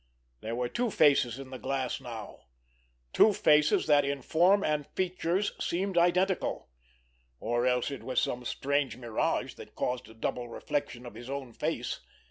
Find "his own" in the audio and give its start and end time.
11.13-11.53